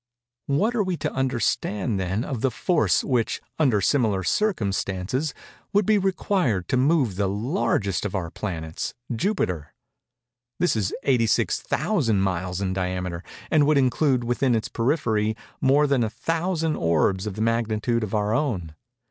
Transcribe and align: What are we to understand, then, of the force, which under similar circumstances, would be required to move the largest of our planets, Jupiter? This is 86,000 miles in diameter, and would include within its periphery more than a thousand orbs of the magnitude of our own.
What 0.47 0.73
are 0.73 0.81
we 0.81 0.97
to 0.97 1.13
understand, 1.13 1.99
then, 1.99 2.23
of 2.23 2.41
the 2.41 2.49
force, 2.49 3.03
which 3.03 3.39
under 3.59 3.81
similar 3.81 4.23
circumstances, 4.23 5.31
would 5.73 5.85
be 5.85 5.99
required 5.99 6.67
to 6.69 6.75
move 6.77 7.17
the 7.17 7.29
largest 7.29 8.03
of 8.03 8.15
our 8.15 8.31
planets, 8.31 8.95
Jupiter? 9.15 9.75
This 10.59 10.75
is 10.75 10.91
86,000 11.03 12.19
miles 12.19 12.61
in 12.61 12.73
diameter, 12.73 13.23
and 13.51 13.67
would 13.67 13.77
include 13.77 14.23
within 14.23 14.55
its 14.55 14.69
periphery 14.69 15.35
more 15.61 15.85
than 15.85 16.03
a 16.03 16.09
thousand 16.09 16.77
orbs 16.77 17.27
of 17.27 17.35
the 17.35 17.41
magnitude 17.43 18.03
of 18.03 18.15
our 18.15 18.33
own. 18.33 18.73